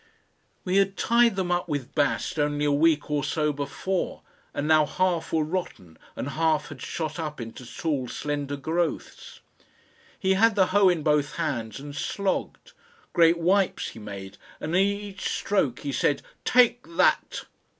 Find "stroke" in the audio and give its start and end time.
15.29-15.81